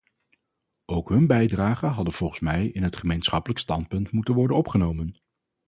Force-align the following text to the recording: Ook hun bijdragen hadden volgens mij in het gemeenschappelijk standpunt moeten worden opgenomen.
Ook 0.85 1.09
hun 1.09 1.27
bijdragen 1.27 1.89
hadden 1.89 2.13
volgens 2.13 2.39
mij 2.39 2.67
in 2.67 2.83
het 2.83 2.97
gemeenschappelijk 2.97 3.59
standpunt 3.59 4.11
moeten 4.11 4.33
worden 4.33 4.57
opgenomen. 4.57 5.21